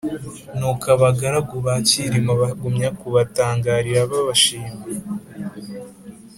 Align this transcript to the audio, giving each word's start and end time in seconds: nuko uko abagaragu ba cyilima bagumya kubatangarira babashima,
nuko 0.57 0.75
uko 0.79 0.87
abagaragu 0.95 1.55
ba 1.65 1.75
cyilima 1.87 2.31
bagumya 2.41 2.87
kubatangarira 2.99 4.01
babashima, 4.11 4.77